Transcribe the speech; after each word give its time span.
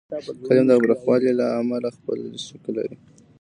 کالم 0.45 0.65
د 0.67 0.71
پراخوالي 0.83 1.31
له 1.39 1.45
امله 1.59 1.89
خپل 1.97 2.19
شکل 2.45 2.71
لري. 2.77 2.95